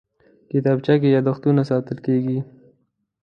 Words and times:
کتابچه 0.51 0.93
کې 1.01 1.07
یادښتونه 1.15 1.61
ساتل 1.69 1.97
کېږي 2.05 2.39